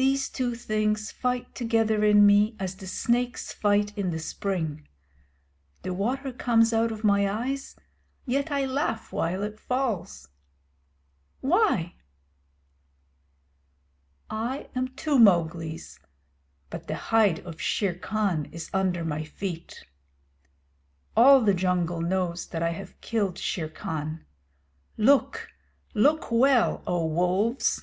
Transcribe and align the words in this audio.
These 0.00 0.28
two 0.28 0.54
things 0.54 1.10
fight 1.10 1.56
together 1.56 2.04
in 2.04 2.24
me 2.24 2.54
as 2.60 2.76
the 2.76 2.86
snakes 2.86 3.52
fight 3.52 3.98
in 3.98 4.10
the 4.10 4.20
spring. 4.20 4.86
The 5.82 5.92
water 5.92 6.30
comes 6.32 6.72
out 6.72 6.92
of 6.92 7.02
my 7.02 7.28
eyes; 7.28 7.74
yet 8.24 8.48
I 8.52 8.64
laugh 8.64 9.12
while 9.12 9.42
it 9.42 9.58
falls. 9.58 10.28
Why? 11.40 11.96
I 14.30 14.70
am 14.76 14.86
two 14.94 15.18
Mowglis, 15.18 15.98
but 16.70 16.86
the 16.86 16.94
hide 17.10 17.40
of 17.40 17.60
Shere 17.60 17.98
Khan 17.98 18.44
is 18.52 18.70
under 18.72 19.04
my 19.04 19.24
feet. 19.24 19.82
All 21.16 21.40
the 21.40 21.54
Jungle 21.54 22.00
knows 22.02 22.46
that 22.46 22.62
I 22.62 22.70
have 22.70 23.00
killed 23.00 23.36
Shere 23.36 23.68
Khan. 23.68 24.24
Look, 24.96 25.48
look 25.92 26.30
well, 26.30 26.84
O 26.86 27.04
Wolves! 27.04 27.82